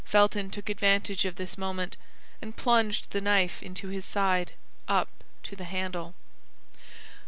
[0.03, 1.95] Felton took advantage of this moment,
[2.41, 4.53] and plunged the knife into his side
[4.87, 5.09] up
[5.43, 6.15] to the handle.